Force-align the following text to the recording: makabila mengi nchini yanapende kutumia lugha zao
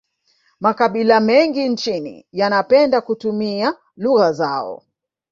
makabila 0.59 1.19
mengi 1.19 1.69
nchini 1.69 2.25
yanapende 2.31 3.01
kutumia 3.01 3.73
lugha 3.97 4.31
zao 4.31 4.83